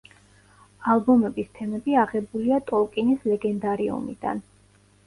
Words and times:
ალბომის 0.93 1.51
თემები 1.59 1.99
აღებულია 2.05 2.61
ტოლკინის 2.73 3.25
ლეგენდარიუმიდან. 3.35 4.45